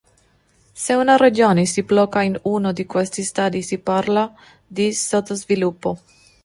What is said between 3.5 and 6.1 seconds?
si parla di sottosviluppo.